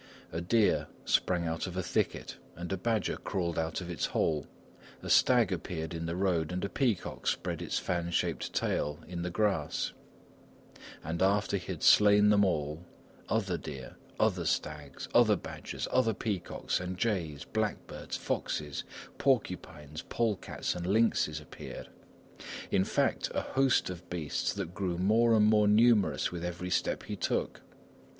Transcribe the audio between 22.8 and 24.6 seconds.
fact, a host of beasts